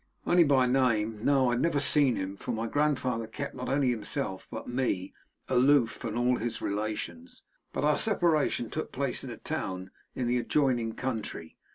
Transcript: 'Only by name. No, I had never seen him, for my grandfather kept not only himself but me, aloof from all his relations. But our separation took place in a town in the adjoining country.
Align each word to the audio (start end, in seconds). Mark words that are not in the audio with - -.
'Only 0.25 0.43
by 0.43 0.65
name. 0.65 1.23
No, 1.23 1.49
I 1.49 1.53
had 1.53 1.61
never 1.61 1.79
seen 1.79 2.15
him, 2.15 2.35
for 2.35 2.51
my 2.53 2.65
grandfather 2.65 3.27
kept 3.27 3.53
not 3.53 3.69
only 3.69 3.91
himself 3.91 4.47
but 4.49 4.67
me, 4.67 5.13
aloof 5.47 5.91
from 5.91 6.17
all 6.17 6.37
his 6.37 6.59
relations. 6.59 7.43
But 7.71 7.83
our 7.83 7.99
separation 7.99 8.71
took 8.71 8.91
place 8.91 9.23
in 9.23 9.29
a 9.29 9.37
town 9.37 9.91
in 10.15 10.25
the 10.25 10.39
adjoining 10.39 10.93
country. 10.93 11.55